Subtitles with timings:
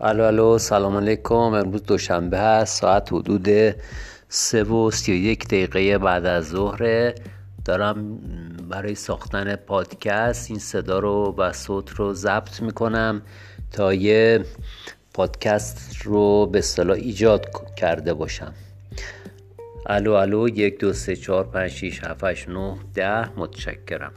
[0.00, 1.34] الو الو سلام علیکم.
[1.34, 3.48] امروز دوشنبه هست ساعت حدود
[4.28, 7.14] سه و سی و یک دقیقه بعد از ظهر.
[7.64, 8.18] دارم
[8.68, 13.22] برای ساختن پادکست این صدا رو و صوت رو ضبط می‌کنم
[13.72, 14.44] تا یه
[15.14, 17.46] پادکست رو به صلاح ایجاد
[17.76, 18.54] کرده باشم.
[19.86, 23.38] الو الو یک دو سه چهار پنج شیش هفتش نه ده.
[23.38, 24.12] متشکرم.